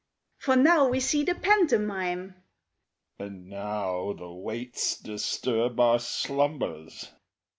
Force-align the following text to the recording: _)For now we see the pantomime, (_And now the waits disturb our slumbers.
_)For 0.43 0.55
now 0.55 0.87
we 0.87 0.99
see 0.99 1.23
the 1.23 1.35
pantomime, 1.35 2.33
(_And 3.19 3.43
now 3.45 4.13
the 4.13 4.31
waits 4.31 4.97
disturb 4.97 5.79
our 5.79 5.99
slumbers. 5.99 7.11